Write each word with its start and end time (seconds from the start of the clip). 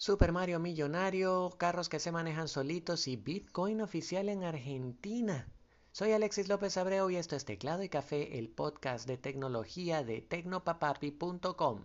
Super 0.00 0.30
Mario 0.30 0.60
Millonario, 0.60 1.50
carros 1.58 1.88
que 1.88 1.98
se 1.98 2.12
manejan 2.12 2.46
solitos 2.46 3.08
y 3.08 3.16
Bitcoin 3.16 3.80
oficial 3.80 4.28
en 4.28 4.44
Argentina. 4.44 5.48
Soy 5.90 6.12
Alexis 6.12 6.48
López 6.48 6.76
Abreu 6.76 7.10
y 7.10 7.16
esto 7.16 7.34
es 7.34 7.44
Teclado 7.44 7.82
y 7.82 7.88
Café, 7.88 8.38
el 8.38 8.48
podcast 8.48 9.08
de 9.08 9.16
tecnología 9.16 10.04
de 10.04 10.20
tecnopapapi.com. 10.20 11.82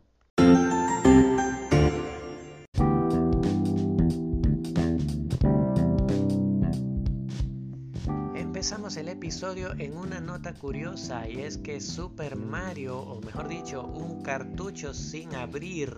Empezamos 8.35 8.95
el 8.97 9.09
episodio 9.09 9.73
en 9.79 9.97
una 9.97 10.21
nota 10.21 10.53
curiosa 10.53 11.27
y 11.27 11.41
es 11.41 11.57
que 11.57 11.81
Super 11.81 12.35
Mario, 12.35 12.99
o 12.99 13.19
mejor 13.21 13.47
dicho, 13.47 13.87
un 13.87 14.21
cartucho 14.21 14.93
sin 14.93 15.33
abrir 15.33 15.95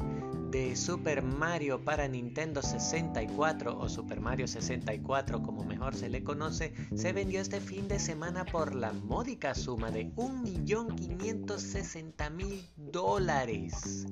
de 0.55 0.75
Super 0.77 1.21
Mario 1.21 1.83
para 1.83 2.07
Nintendo 2.07 2.61
64 2.61 3.77
o 3.77 3.89
Super 3.89 4.21
Mario 4.21 4.47
64 4.47 5.43
como 5.43 5.65
mejor 5.65 5.93
se 5.93 6.07
le 6.07 6.23
conoce, 6.23 6.71
se 6.95 7.11
vendió 7.11 7.41
este 7.41 7.59
fin 7.59 7.89
de 7.89 7.99
semana 7.99 8.45
por 8.45 8.73
la 8.73 8.93
módica 8.93 9.53
suma 9.53 9.91
de 9.91 10.15
1.560.000 10.15 12.69
dólares. 12.77 14.07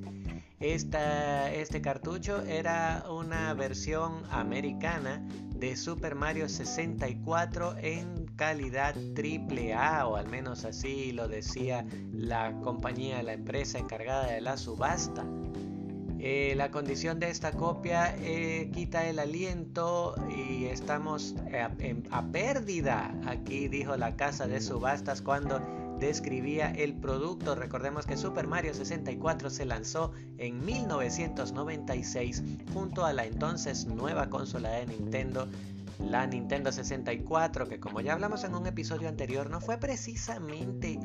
este 0.60 1.82
cartucho 1.82 2.42
era 2.42 3.06
una 3.10 3.54
versión 3.54 4.24
americana 4.30 5.26
de 5.56 5.78
Super 5.78 6.14
Mario 6.14 6.50
64 6.50 7.78
en 7.78 8.26
calidad 8.36 8.96
AAA 9.16 10.08
o 10.08 10.18
al 10.18 10.28
menos 10.28 10.66
así 10.66 11.14
lo 11.14 11.30
decía 11.30 11.86
la 12.12 12.52
compañía, 12.60 13.24
la 13.24 13.32
empresa 13.32 13.80
encargada 13.80 14.28
de 14.28 14.42
la 14.42 14.58
subasta. 14.58 15.26
Eh, 16.26 16.54
la 16.56 16.72
condición 16.72 17.20
de 17.20 17.30
esta 17.30 17.52
copia 17.52 18.16
eh, 18.18 18.72
quita 18.74 19.06
el 19.10 19.20
aliento 19.20 20.16
y 20.30 20.68
estamos 20.68 21.36
eh, 21.52 22.02
a, 22.12 22.26
pérdida, 22.28 23.14
aquí 23.26 23.68
dijo 23.68 23.98
la 23.98 24.16
casa 24.16 24.48
de 24.48 24.62
subastas 24.62 25.22
cuando 25.22 25.60
describía 26.00 26.72
el 26.72 26.94
producto. 26.94 27.56
Recordemos 27.56 28.06
que 28.06 28.16
Super 28.16 28.48
Mario 28.48 28.74
64 28.74 29.50
se 29.50 29.66
lanzó 29.66 30.14
en 30.38 30.64
1996 30.64 32.42
junto 32.74 33.04
a 33.04 33.12
la 33.12 33.26
entonces 33.26 33.86
nueva 33.86 34.30
consola 34.30 34.70
de 34.70 34.86
Nintendo, 34.86 35.50
la 36.00 36.26
Nintendo 36.26 36.72
64, 36.72 37.68
que 37.68 37.82
como 37.82 38.00
ya 38.00 38.14
hablamos 38.14 38.46
en 38.46 38.56
un 38.56 38.66
episodio 38.66 39.10
anterior, 39.10 39.50
no 39.50 39.60
fue 39.60 39.78
precisamente 39.78 40.98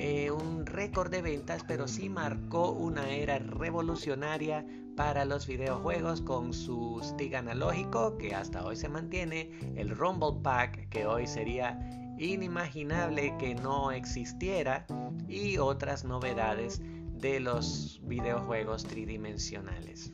eh, 0.00 0.30
un 0.30 0.64
récord 0.64 1.10
de 1.10 1.22
ventas, 1.22 1.64
pero 1.66 1.88
sí 1.88 2.08
marcó 2.08 2.70
una 2.70 3.10
era 3.10 3.40
revolucionaria 3.40 4.64
para 4.96 5.24
los 5.24 5.48
videojuegos 5.48 6.20
con 6.20 6.54
su 6.54 7.00
stick 7.02 7.34
analógico 7.34 8.16
que 8.16 8.32
hasta 8.32 8.64
hoy 8.64 8.76
se 8.76 8.88
mantiene, 8.88 9.50
el 9.74 9.90
Rumble 9.90 10.40
Pack 10.40 10.88
que 10.88 11.04
hoy 11.04 11.26
sería 11.26 11.76
inimaginable 12.16 13.36
que 13.38 13.56
no 13.56 13.90
existiera 13.90 14.86
y 15.26 15.58
otras 15.58 16.04
novedades 16.04 16.80
de 17.20 17.40
los 17.40 18.00
videojuegos 18.04 18.84
tridimensionales. 18.84 20.12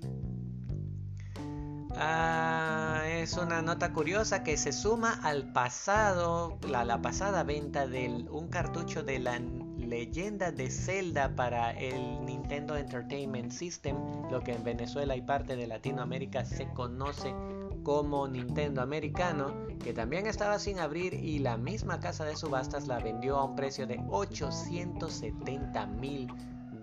Ah, 1.96 3.02
es 3.06 3.34
una 3.34 3.62
nota 3.62 3.92
curiosa 3.92 4.42
que 4.42 4.56
se 4.56 4.72
suma 4.72 5.20
al 5.22 5.52
pasado, 5.52 6.58
la, 6.68 7.00
pasada 7.02 7.44
venta 7.44 7.86
de 7.86 8.26
un 8.30 8.48
cartucho 8.48 9.04
de 9.04 9.20
la 9.20 9.38
leyenda 9.86 10.50
de 10.52 10.70
Zelda 10.70 11.34
para 11.34 11.72
el 11.72 12.24
Nintendo 12.24 12.76
Entertainment 12.76 13.52
System, 13.52 13.96
lo 14.30 14.40
que 14.40 14.52
en 14.52 14.64
Venezuela 14.64 15.16
y 15.16 15.22
parte 15.22 15.56
de 15.56 15.66
Latinoamérica 15.66 16.44
se 16.44 16.68
conoce 16.70 17.34
como 17.82 18.26
Nintendo 18.26 18.82
americano, 18.82 19.52
que 19.82 19.92
también 19.92 20.26
estaba 20.26 20.58
sin 20.58 20.78
abrir 20.80 21.14
y 21.14 21.38
la 21.38 21.56
misma 21.56 22.00
casa 22.00 22.24
de 22.24 22.34
subastas 22.34 22.88
la 22.88 22.98
vendió 22.98 23.36
a 23.36 23.44
un 23.44 23.54
precio 23.54 23.86
de 23.86 24.00
870 24.08 25.86
mil 25.86 26.28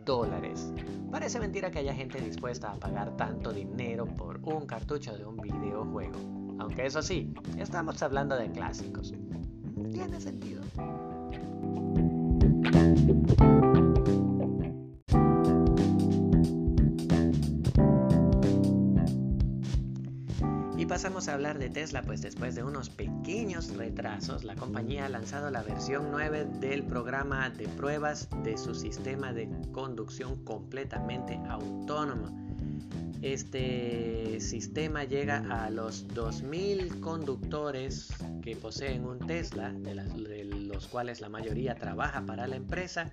dólares. 0.06 0.72
Parece 1.12 1.40
mentira 1.40 1.72
que 1.72 1.80
haya 1.80 1.94
gente 1.94 2.22
dispuesta 2.22 2.72
a 2.72 2.76
pagar 2.76 3.18
tanto 3.18 3.52
dinero 3.52 4.06
por 4.06 4.40
un 4.44 4.66
cartucho 4.66 5.18
de 5.18 5.26
un 5.26 5.38
videojuego. 5.38 6.20
Aunque 6.59 6.86
eso 6.86 7.02
sí, 7.02 7.34
estamos 7.58 8.02
hablando 8.03 8.36
de 8.38 8.52
clásicos. 8.52 9.14
Tiene 9.92 10.22
sentido. 10.22 10.62
Y 20.78 20.86
pasamos 20.88 21.28
a 21.28 21.34
hablar 21.34 21.60
de 21.60 21.70
Tesla, 21.70 22.02
pues 22.02 22.22
después 22.24 22.56
de 22.56 22.64
unos 22.64 22.90
pequeños 22.90 23.76
retrasos, 23.76 24.44
la 24.44 24.56
compañía 24.56 25.06
ha 25.06 25.10
lanzado 25.10 25.52
la 25.52 25.62
versión 25.62 26.08
9 26.10 26.46
del 26.60 26.84
programa 26.84 27.52
de 27.52 27.68
pruebas 27.68 28.30
de 28.44 28.58
su 28.58 28.74
sistema 28.74 29.32
de 29.32 29.48
conducción 29.72 30.44
completamente 30.44 31.40
autónomo. 31.48 32.42
Este 33.22 34.40
sistema 34.40 35.04
llega 35.04 35.64
a 35.64 35.70
los 35.70 36.08
2.000 36.08 37.00
conductores 37.02 38.09
que 38.42 38.56
poseen 38.56 39.06
un 39.06 39.20
Tesla, 39.20 39.72
de, 39.72 40.44
los 40.44 40.88
cuales 40.88 41.22
la 41.22 41.30
mayoría 41.30 41.76
trabaja 41.76 42.26
para 42.26 42.48
la 42.48 42.56
empresa, 42.56 43.12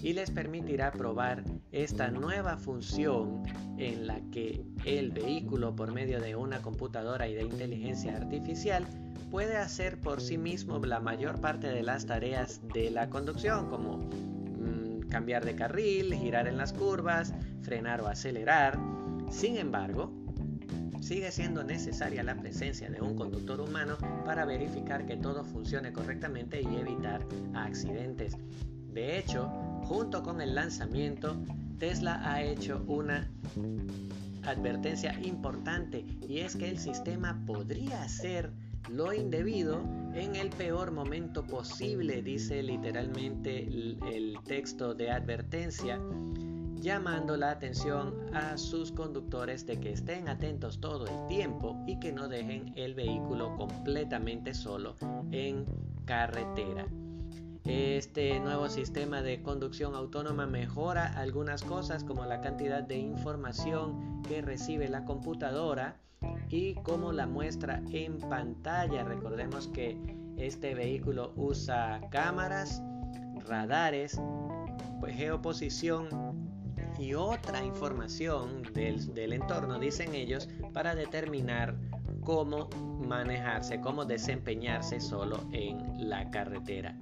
y 0.00 0.12
les 0.12 0.30
permitirá 0.30 0.92
probar 0.92 1.42
esta 1.72 2.12
nueva 2.12 2.56
función 2.56 3.42
en 3.76 4.06
la 4.06 4.20
que 4.30 4.64
el 4.84 5.10
vehículo 5.10 5.74
por 5.74 5.92
medio 5.92 6.20
de 6.20 6.36
una 6.36 6.62
computadora 6.62 7.26
y 7.26 7.34
de 7.34 7.42
inteligencia 7.42 8.16
artificial 8.16 8.86
puede 9.32 9.56
hacer 9.56 9.98
por 9.98 10.20
sí 10.20 10.38
mismo 10.38 10.78
la 10.78 11.00
mayor 11.00 11.40
parte 11.40 11.66
de 11.66 11.82
las 11.82 12.06
tareas 12.06 12.60
de 12.72 12.88
la 12.92 13.10
conducción, 13.10 13.68
como 13.68 13.96
mm, 13.96 15.08
cambiar 15.08 15.44
de 15.44 15.56
carril, 15.56 16.14
girar 16.14 16.46
en 16.46 16.56
las 16.56 16.72
curvas, 16.72 17.34
frenar 17.62 18.00
o 18.00 18.06
acelerar, 18.06 18.78
sin 19.30 19.56
embargo, 19.56 20.12
sigue 21.00 21.30
siendo 21.30 21.62
necesaria 21.64 22.22
la 22.22 22.36
presencia 22.36 22.88
de 22.88 23.00
un 23.00 23.14
conductor 23.14 23.60
humano 23.60 23.96
para 24.24 24.44
verificar 24.44 25.06
que 25.06 25.16
todo 25.16 25.44
funcione 25.44 25.92
correctamente 25.92 26.62
y 26.62 26.76
evitar 26.76 27.26
accidentes. 27.54 28.36
De 28.92 29.18
hecho, 29.18 29.48
junto 29.82 30.22
con 30.22 30.40
el 30.40 30.54
lanzamiento, 30.54 31.36
Tesla 31.78 32.20
ha 32.24 32.42
hecho 32.42 32.84
una 32.86 33.28
advertencia 34.44 35.18
importante 35.22 36.04
y 36.28 36.38
es 36.38 36.56
que 36.56 36.68
el 36.68 36.78
sistema 36.78 37.42
podría 37.46 38.02
hacer 38.02 38.52
lo 38.88 39.12
indebido 39.12 39.82
en 40.14 40.36
el 40.36 40.50
peor 40.50 40.92
momento 40.92 41.44
posible, 41.46 42.22
dice 42.22 42.62
literalmente 42.62 43.62
el, 43.62 44.38
texto 44.44 44.94
de 44.94 45.10
advertencia 45.10 45.98
llamando 46.84 47.38
la 47.38 47.50
atención 47.50 48.14
a 48.34 48.58
sus 48.58 48.92
conductores 48.92 49.64
de 49.64 49.80
que 49.80 49.90
estén 49.90 50.28
atentos 50.28 50.80
todo 50.80 51.06
el 51.06 51.26
tiempo 51.28 51.82
y 51.86 51.98
que 51.98 52.12
no 52.12 52.28
dejen 52.28 52.74
el 52.76 52.94
vehículo 52.94 53.56
completamente 53.56 54.52
solo 54.52 54.94
en 55.32 55.64
carretera. 56.04 56.86
Este 57.64 58.38
nuevo 58.38 58.68
sistema 58.68 59.22
de 59.22 59.42
conducción 59.42 59.94
autónoma 59.94 60.46
mejora 60.46 61.06
algunas 61.06 61.62
cosas 61.62 62.04
como 62.04 62.26
la 62.26 62.42
cantidad 62.42 62.82
de 62.82 62.98
información 62.98 64.22
que 64.22 64.42
recibe 64.42 64.86
la 64.90 65.06
computadora 65.06 65.96
y 66.50 66.74
cómo 66.74 67.12
la 67.12 67.26
muestra 67.26 67.82
en 67.92 68.18
pantalla. 68.18 69.04
Recordemos 69.04 69.68
que 69.68 69.96
este 70.36 70.74
vehículo 70.74 71.32
usa 71.36 72.02
cámaras, 72.10 72.82
radares, 73.46 74.20
pues, 75.00 75.16
geoposición 75.16 76.53
y 76.98 77.14
otra 77.14 77.64
información 77.64 78.62
del, 78.72 79.32
entorno, 79.32 79.78
dicen 79.78 80.14
ellos, 80.14 80.48
para 80.72 80.94
determinar 80.94 81.74
cómo 82.22 82.68
manejarse, 83.06 83.80
cómo 83.80 84.04
desempeñarse 84.04 85.00
solo 85.00 85.40
en 85.52 86.08
la 86.08 86.30
carretera. 86.30 86.96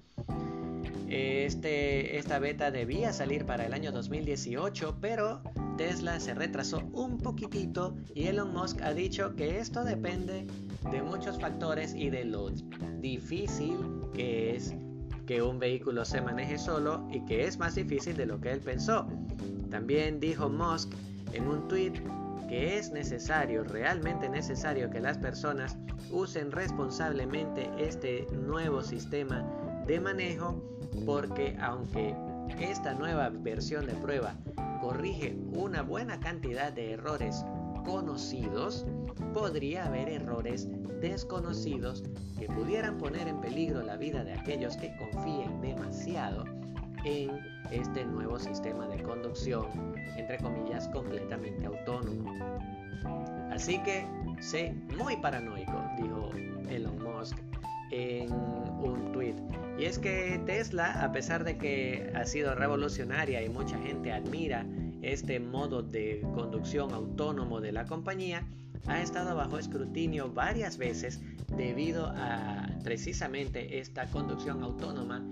Este, 1.08 2.16
esta 2.16 2.38
beta 2.38 2.70
debía 2.70 3.12
salir 3.12 3.44
para 3.44 3.66
el 3.66 3.74
año 3.74 3.92
2018, 3.92 4.96
pero 5.00 5.42
Tesla 5.76 6.18
se 6.20 6.34
retrasó 6.34 6.78
un 6.92 7.18
poquitito 7.18 7.94
y 8.14 8.28
Elon 8.28 8.52
Musk 8.52 8.80
ha 8.82 8.94
dicho 8.94 9.34
que 9.36 9.58
esto 9.58 9.84
depende 9.84 10.46
de 10.90 11.02
muchos 11.02 11.38
factores 11.38 11.94
y 11.94 12.08
de 12.10 12.24
lo 12.24 12.50
difícil 13.00 13.76
que 14.14 14.56
es 14.56 14.74
que 15.26 15.42
un 15.42 15.58
vehículo 15.58 16.04
se 16.04 16.20
maneje 16.20 16.58
solo 16.58 17.06
y 17.10 17.24
que 17.24 17.44
es 17.44 17.58
más 17.58 17.74
difícil 17.74 18.16
de 18.16 18.26
lo 18.26 18.40
que 18.40 18.52
él 18.52 18.60
pensó. 18.60 19.06
También 19.72 20.20
dijo 20.20 20.50
Musk 20.50 20.92
en 21.32 21.48
un 21.48 21.66
tweet 21.66 21.94
que 22.46 22.76
es 22.76 22.92
necesario, 22.92 23.64
realmente 23.64 24.28
necesario 24.28 24.90
que 24.90 25.00
las 25.00 25.16
personas 25.16 25.78
usen 26.10 26.52
responsablemente 26.52 27.70
este 27.78 28.26
nuevo 28.32 28.82
sistema 28.82 29.42
de 29.86 29.98
manejo 29.98 30.62
porque 31.06 31.56
aunque 31.58 32.14
esta 32.60 32.92
nueva 32.92 33.30
versión 33.30 33.86
de 33.86 33.94
prueba 33.94 34.34
corrige 34.82 35.38
una 35.54 35.80
buena 35.80 36.20
cantidad 36.20 36.70
de 36.70 36.92
errores 36.92 37.42
conocidos, 37.86 38.84
podría 39.32 39.86
haber 39.86 40.10
errores 40.10 40.68
desconocidos 41.00 42.04
que 42.38 42.46
pudieran 42.46 42.98
poner 42.98 43.26
en 43.26 43.40
peligro 43.40 43.80
la 43.80 43.96
vida 43.96 44.22
de 44.22 44.34
aquellos 44.34 44.76
que 44.76 44.94
confíen 44.98 45.62
demasiado 45.62 46.44
en 47.04 47.30
este 47.70 48.04
nuevo 48.04 48.38
sistema 48.38 48.86
de 48.86 49.02
conducción, 49.02 49.66
entre 50.16 50.38
comillas, 50.38 50.88
completamente 50.88 51.66
autónomo. 51.66 52.34
Así 53.50 53.78
que 53.82 54.06
sé 54.40 54.74
muy 54.96 55.16
paranoico, 55.16 55.82
dijo 55.98 56.30
Elon 56.68 57.02
Musk 57.02 57.36
en 57.90 58.32
un 58.32 59.12
tweet. 59.12 59.36
Y 59.78 59.84
es 59.84 59.98
que 59.98 60.40
Tesla, 60.46 61.02
a 61.02 61.12
pesar 61.12 61.44
de 61.44 61.58
que 61.58 62.12
ha 62.14 62.24
sido 62.24 62.54
revolucionaria 62.54 63.42
y 63.42 63.48
mucha 63.48 63.78
gente 63.78 64.12
admira 64.12 64.66
este 65.02 65.40
modo 65.40 65.82
de 65.82 66.24
conducción 66.34 66.92
autónomo 66.92 67.60
de 67.60 67.72
la 67.72 67.86
compañía, 67.86 68.46
ha 68.86 69.00
estado 69.00 69.36
bajo 69.36 69.58
escrutinio 69.58 70.32
varias 70.32 70.76
veces 70.76 71.20
debido 71.56 72.06
a 72.06 72.68
precisamente 72.82 73.78
esta 73.78 74.06
conducción 74.06 74.62
autónoma 74.62 75.22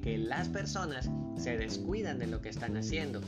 que 0.00 0.18
las 0.18 0.48
personas 0.48 1.10
se 1.36 1.56
descuidan 1.56 2.18
de 2.18 2.26
lo 2.26 2.40
que 2.40 2.48
están 2.48 2.76
haciendo. 2.76 3.20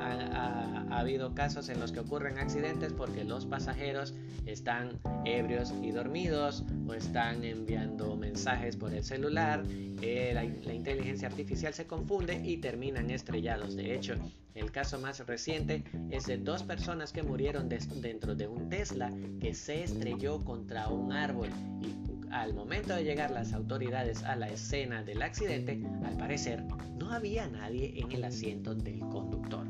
ha, 0.00 0.86
habido 0.90 1.34
casos 1.34 1.68
en 1.68 1.78
los 1.78 1.92
que 1.92 2.00
ocurren 2.00 2.38
accidentes 2.38 2.92
porque 2.92 3.24
los 3.24 3.46
pasajeros 3.46 4.14
están 4.46 4.98
ebrios 5.24 5.72
y 5.82 5.92
dormidos 5.92 6.64
o 6.86 6.94
están 6.94 7.44
enviando 7.44 8.16
mensajes 8.16 8.76
por 8.76 8.92
el 8.92 9.04
celular, 9.04 9.62
eh, 10.00 10.32
la, 10.34 10.44
la 10.44 10.74
inteligencia 10.74 11.28
artificial 11.28 11.74
se 11.74 11.86
confunde 11.86 12.40
y 12.44 12.56
terminan 12.56 13.10
estrellados. 13.10 13.76
De 13.76 13.94
hecho, 13.94 14.14
el 14.58 14.72
caso 14.72 14.98
más 14.98 15.24
reciente 15.24 15.84
es 16.10 16.26
de 16.26 16.36
dos 16.36 16.64
personas 16.64 17.12
que 17.12 17.22
murieron 17.22 17.68
dentro 17.68 18.34
de 18.34 18.48
un 18.48 18.68
Tesla 18.68 19.12
que 19.40 19.54
se 19.54 19.84
estrelló 19.84 20.44
contra 20.44 20.88
un 20.88 21.12
árbol 21.12 21.48
y 21.80 22.07
al 22.30 22.54
momento 22.54 22.94
de 22.94 23.04
llegar 23.04 23.30
las 23.30 23.52
autoridades 23.52 24.22
a 24.22 24.36
la 24.36 24.48
escena 24.48 25.02
del 25.02 25.22
accidente, 25.22 25.82
al 26.04 26.16
parecer 26.16 26.64
no 26.98 27.12
había 27.12 27.48
nadie 27.48 27.94
en 27.96 28.12
el 28.12 28.24
asiento 28.24 28.74
del 28.74 29.00
conductor. 29.00 29.66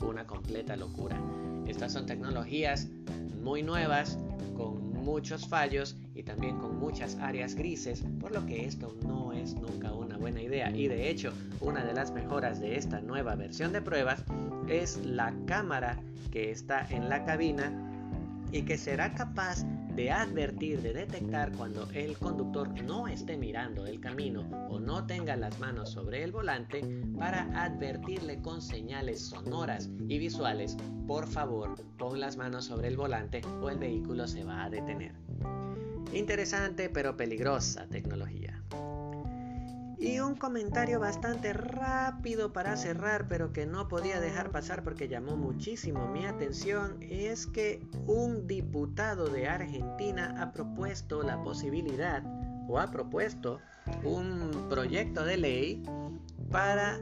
Una 0.00 0.26
completa 0.26 0.76
locura. 0.76 1.20
Estas 1.66 1.92
son 1.92 2.06
tecnologías 2.06 2.88
muy 3.42 3.62
nuevas, 3.62 4.18
con 4.56 4.92
muchos 4.92 5.46
fallos 5.46 5.96
y 6.14 6.22
también 6.22 6.58
con 6.58 6.78
muchas 6.78 7.16
áreas 7.16 7.54
grises, 7.54 8.04
por 8.20 8.32
lo 8.32 8.44
que 8.46 8.66
esto 8.66 8.96
no 9.06 9.32
es 9.32 9.54
nunca 9.54 9.92
una 9.92 10.16
buena 10.16 10.42
idea. 10.42 10.70
Y 10.70 10.88
de 10.88 11.08
hecho, 11.10 11.32
una 11.60 11.84
de 11.84 11.94
las 11.94 12.12
mejoras 12.12 12.60
de 12.60 12.76
esta 12.76 13.00
nueva 13.00 13.34
versión 13.34 13.72
de 13.72 13.82
pruebas 13.82 14.22
es 14.68 14.98
la 15.04 15.32
cámara 15.46 15.98
que 16.30 16.50
está 16.50 16.86
en 16.90 17.08
la 17.08 17.24
cabina 17.24 17.72
y 18.52 18.62
que 18.62 18.78
será 18.78 19.14
capaz 19.14 19.64
de 19.96 20.10
advertir, 20.10 20.82
de 20.82 20.92
detectar 20.92 21.50
cuando 21.52 21.88
el 21.94 22.18
conductor 22.18 22.68
no 22.82 23.08
esté 23.08 23.38
mirando 23.38 23.86
el 23.86 23.98
camino 23.98 24.42
o 24.68 24.78
no 24.78 25.06
tenga 25.06 25.36
las 25.36 25.58
manos 25.58 25.90
sobre 25.90 26.22
el 26.22 26.32
volante 26.32 26.82
para 27.18 27.44
advertirle 27.64 28.42
con 28.42 28.60
señales 28.60 29.20
sonoras 29.20 29.88
y 30.06 30.18
visuales, 30.18 30.76
por 31.06 31.26
favor, 31.26 31.74
pon 31.96 32.20
las 32.20 32.36
manos 32.36 32.66
sobre 32.66 32.88
el 32.88 32.96
volante 32.98 33.40
o 33.62 33.70
el 33.70 33.78
vehículo 33.78 34.28
se 34.28 34.44
va 34.44 34.64
a 34.64 34.70
detener. 34.70 35.14
Interesante 36.12 36.90
pero 36.90 37.16
peligrosa 37.16 37.86
tecnología. 37.88 38.62
Y 39.98 40.20
un 40.20 40.34
comentario 40.34 41.00
bastante 41.00 41.52
rápido 41.52 42.52
para 42.52 42.76
cerrar, 42.76 43.28
pero 43.28 43.52
que 43.52 43.66
no 43.66 43.88
podía 43.88 44.20
dejar 44.20 44.50
pasar 44.50 44.82
porque 44.82 45.08
llamó 45.08 45.36
muchísimo 45.36 46.06
mi 46.08 46.26
atención, 46.26 46.98
es 47.00 47.46
que 47.46 47.82
un 48.06 48.46
diputado 48.46 49.28
de 49.28 49.48
Argentina 49.48 50.34
ha 50.38 50.52
propuesto 50.52 51.22
la 51.22 51.42
posibilidad 51.42 52.22
o 52.68 52.78
ha 52.78 52.90
propuesto 52.90 53.60
un 54.04 54.66
proyecto 54.68 55.24
de 55.24 55.36
ley 55.38 55.82
para 56.50 56.98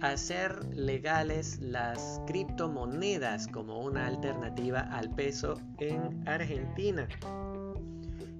hacer 0.00 0.64
legales 0.74 1.60
las 1.60 2.20
criptomonedas 2.26 3.46
como 3.48 3.80
una 3.80 4.06
alternativa 4.06 4.80
al 4.80 5.10
peso 5.14 5.60
en 5.78 6.26
Argentina. 6.26 7.06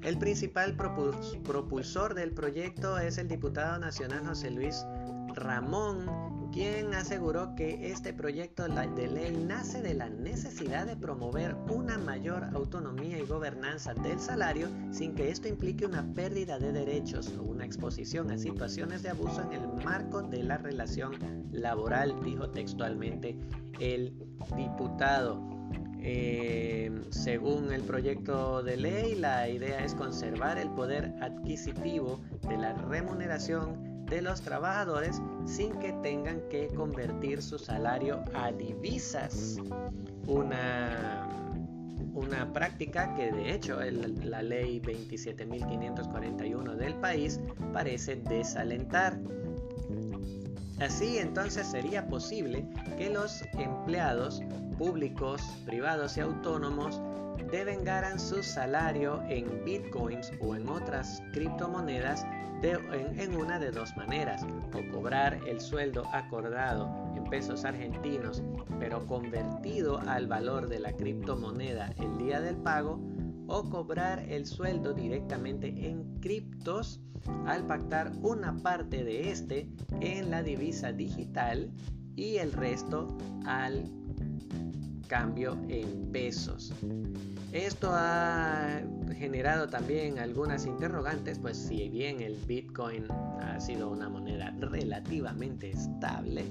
El 0.02 0.16
principal 0.18 0.76
propulsor 0.76 2.14
del 2.14 2.32
proyecto 2.32 2.98
es 2.98 3.18
el 3.18 3.28
diputado 3.28 3.78
nacional 3.78 4.26
José 4.26 4.50
Luis 4.50 4.86
Ramón, 5.34 6.50
quien 6.52 6.94
aseguró 6.94 7.54
que 7.54 7.90
este 7.90 8.14
proyecto 8.14 8.66
de 8.66 9.08
ley 9.08 9.44
nace 9.46 9.82
de 9.82 9.92
la 9.92 10.08
necesidad 10.08 10.86
de 10.86 10.96
promover 10.96 11.54
una 11.70 11.98
mayor 11.98 12.44
autonomía 12.54 13.18
y 13.18 13.26
gobernanza 13.26 13.92
del 13.92 14.18
salario 14.18 14.68
sin 14.90 15.14
que 15.14 15.30
esto 15.30 15.48
implique 15.48 15.84
una 15.84 16.02
pérdida 16.14 16.58
de 16.58 16.72
derechos 16.72 17.32
o 17.38 17.42
una 17.42 17.66
exposición 17.66 18.30
a 18.30 18.38
situaciones 18.38 19.02
de 19.02 19.10
abuso 19.10 19.42
en 19.42 19.52
el 19.52 19.84
marco 19.84 20.22
de 20.22 20.42
la 20.42 20.56
relación 20.56 21.12
laboral, 21.52 22.16
dijo 22.24 22.48
textualmente 22.48 23.38
el 23.78 24.14
diputado. 24.56 25.59
Eh, 26.02 26.90
según 27.10 27.72
el 27.72 27.82
proyecto 27.82 28.62
de 28.62 28.76
ley, 28.76 29.14
la 29.14 29.48
idea 29.48 29.84
es 29.84 29.94
conservar 29.94 30.58
el 30.58 30.70
poder 30.70 31.12
adquisitivo 31.20 32.20
de 32.48 32.56
la 32.56 32.72
remuneración 32.72 34.04
de 34.06 34.22
los 34.22 34.40
trabajadores 34.40 35.20
sin 35.44 35.78
que 35.78 35.92
tengan 36.02 36.40
que 36.48 36.68
convertir 36.68 37.42
su 37.42 37.58
salario 37.58 38.24
a 38.34 38.50
divisas. 38.50 39.58
Una, 40.26 41.28
una 42.14 42.52
práctica 42.52 43.14
que 43.14 43.30
de 43.30 43.54
hecho 43.54 43.78
la 44.24 44.42
ley 44.42 44.80
27.541 44.80 46.74
del 46.76 46.94
país 46.94 47.40
parece 47.72 48.16
desalentar. 48.16 49.18
Así 50.80 51.18
entonces 51.18 51.66
sería 51.66 52.08
posible 52.08 52.66
que 52.96 53.10
los 53.10 53.42
empleados 53.52 54.42
públicos, 54.80 55.42
privados 55.66 56.16
y 56.16 56.20
autónomos 56.20 57.02
devengaran 57.52 58.18
su 58.18 58.42
salario 58.42 59.22
en 59.28 59.62
bitcoins 59.62 60.32
o 60.40 60.56
en 60.56 60.66
otras 60.70 61.22
criptomonedas 61.34 62.24
en, 62.62 63.36
una 63.36 63.58
de 63.58 63.70
dos 63.72 63.94
maneras, 63.96 64.42
o 64.74 64.92
cobrar 64.92 65.38
el 65.46 65.60
sueldo 65.60 66.04
acordado 66.14 66.90
en 67.14 67.24
pesos 67.24 67.66
argentinos, 67.66 68.42
pero 68.78 69.06
convertido 69.06 69.98
al 70.06 70.26
valor 70.26 70.68
de 70.68 70.80
la 70.80 70.92
criptomoneda 70.92 71.92
el 71.98 72.16
día 72.16 72.40
del 72.40 72.56
pago, 72.56 73.00
o 73.48 73.68
cobrar 73.68 74.20
el 74.30 74.46
sueldo 74.46 74.94
directamente 74.94 75.68
en 75.88 76.20
criptos 76.20 77.00
al 77.46 77.66
pactar 77.66 78.12
una 78.22 78.56
parte 78.62 79.04
de 79.04 79.30
este 79.30 79.68
en 80.00 80.30
la 80.30 80.42
divisa 80.42 80.92
digital 80.92 81.70
y 82.16 82.36
el 82.36 82.52
resto 82.52 83.18
al 83.44 83.90
cambio 85.10 85.58
en 85.68 86.12
pesos. 86.12 86.72
Esto 87.50 87.90
ha 87.92 88.80
generado 89.18 89.66
también 89.66 90.20
algunas 90.20 90.66
interrogantes, 90.66 91.36
pues 91.40 91.56
si 91.56 91.88
bien 91.88 92.20
el 92.20 92.36
Bitcoin 92.46 93.10
ha 93.40 93.58
sido 93.58 93.90
una 93.90 94.08
moneda 94.08 94.54
relativamente 94.60 95.70
estable, 95.70 96.44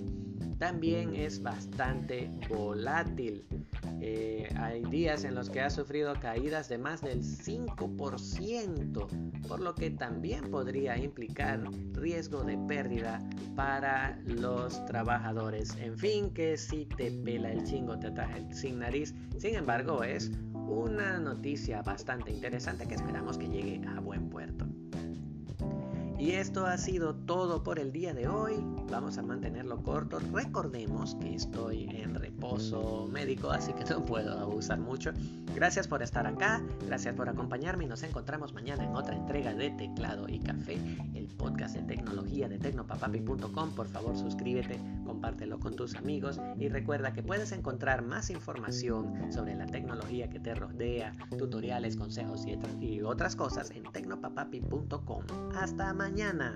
también 0.58 1.16
es 1.16 1.42
bastante 1.42 2.30
volátil. 2.50 3.46
Eh, 4.02 4.48
hay 4.58 4.84
días 4.84 5.26
en 5.26 5.36
los 5.36 5.50
que 5.50 5.62
ha 5.62 5.70
sufrido 5.70 6.14
caídas 6.20 6.70
de 6.70 6.78
más 6.78 7.02
del 7.02 7.22
5%, 7.22 9.08
por 9.48 9.60
lo 9.60 9.76
que 9.76 9.90
también 9.90 10.50
podría 10.50 10.98
implicar 10.98 11.62
riesgo 11.94 12.44
de 12.44 12.58
pérdida 12.68 13.20
para 13.56 14.18
los 14.26 14.86
trabajadores. 14.86 15.76
En 15.78 15.98
fin, 15.98 16.30
que 16.32 16.56
si 16.56 16.86
te 16.86 17.12
pela 17.12 17.52
el 17.52 17.64
chingo 17.66 18.00
te 18.00 18.08
ataja 18.08 18.38
sin 18.54 18.80
nariz. 18.80 19.14
Sin 19.38 19.56
embargo, 19.56 20.04
es 20.04 20.32
una 20.54 21.20
noticia 21.20 21.82
bastante 21.82 22.32
interesante 22.32 22.88
que 22.88 22.96
esperamos 22.96 23.38
que 23.38 23.50
llegue 23.50 23.82
a 23.88 24.00
buen 24.00 24.30
puerto. 24.30 24.69
Y 26.20 26.32
esto 26.32 26.66
ha 26.66 26.78
sido 26.78 27.16
todo 27.16 27.64
por 27.64 27.80
el 27.80 27.94
día 27.94 28.14
de 28.14 28.28
hoy. 28.28 28.56
Vamos 28.92 29.18
a 29.18 29.22
mantenerlo 29.22 29.82
corto. 29.82 30.20
Recordemos 30.34 31.16
que 31.16 31.34
estoy 31.34 31.86
en 31.96 32.14
reposo 32.14 33.08
médico, 33.10 33.52
así 33.52 33.72
que 33.72 33.86
no 33.90 34.04
puedo 34.04 34.38
abusar 34.38 34.80
mucho. 34.80 35.14
Gracias 35.56 35.88
por 35.88 36.04
estar 36.04 36.28
acá, 36.28 36.62
gracias 36.86 37.16
por 37.16 37.30
acompañarme 37.30 37.88
nos 37.88 38.04
encontramos 38.04 38.54
mañana 38.54 38.84
en 38.84 38.96
otra 38.96 39.16
entrega 39.16 39.54
de 39.54 39.72
Teclado 39.72 40.28
y 40.28 40.40
Café, 40.40 40.78
el 41.16 41.28
podcast 41.28 41.76
de 41.76 41.84
tecnología 41.84 42.50
de 42.50 42.60
tecnopapapi.com. 42.60 43.72
Por 43.72 43.88
favor, 43.88 44.18
suscríbete, 44.18 44.78
compártelo 45.06 45.60
con 45.60 45.76
tus 45.76 45.96
amigos 45.96 46.40
y 46.58 46.68
recuerda 46.68 47.14
que 47.14 47.24
puedes 47.24 47.52
encontrar 47.54 48.04
más 48.04 48.30
información 48.30 49.32
sobre 49.32 49.56
la 49.56 49.66
tecnología 49.66 50.30
que 50.30 50.40
te 50.40 50.54
rodea, 50.54 51.16
tutoriales, 51.38 51.96
consejos 51.96 52.46
y 52.80 53.02
otras 53.02 53.36
cosas 53.36 53.72
en 53.72 53.84
tecnopapapi.com. 53.84 55.24
Hasta 55.56 55.94
mañana 55.94 56.09
mañana. 56.10 56.50